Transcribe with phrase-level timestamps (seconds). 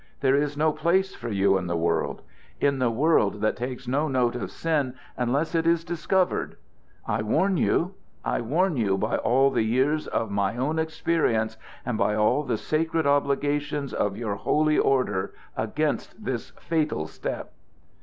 [0.21, 2.23] There is no place for you in the world
[2.59, 6.55] in the world that takes no note of sin unless it is discovered.
[7.05, 7.93] I warn you
[8.25, 12.57] I warn you by all the years of my own experience, and by all the
[12.57, 17.53] sacred obligations of your holy order, against this fatal step."